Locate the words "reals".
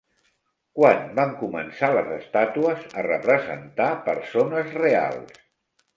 4.83-5.41